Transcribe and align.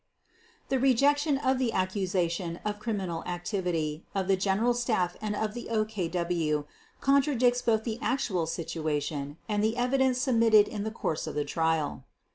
The 0.69 0.79
rejection 0.79 1.37
of 1.37 1.59
the 1.59 1.71
accusation 1.73 2.59
of 2.65 2.79
criminal 2.79 3.23
activity 3.25 4.03
of 4.15 4.27
the 4.27 4.35
General 4.35 4.73
Staff 4.73 5.15
and 5.21 5.35
of 5.35 5.53
the 5.53 5.67
OKW 5.69 6.65
contradicts 7.01 7.61
both 7.61 7.83
the 7.83 7.99
actual 8.01 8.47
situation 8.47 9.37
and 9.47 9.63
the 9.63 9.77
evidence 9.77 10.17
submitted 10.19 10.67
in 10.67 10.83
the 10.83 10.89
course 10.89 11.27
of 11.27 11.35
the 11.35 11.45
Trial. 11.45 12.03